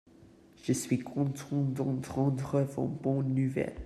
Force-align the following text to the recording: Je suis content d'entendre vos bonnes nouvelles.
Je 0.63 0.73
suis 0.73 0.97
content 0.97 1.61
d'entendre 1.61 2.61
vos 2.61 2.87
bonnes 2.87 3.35
nouvelles. 3.35 3.79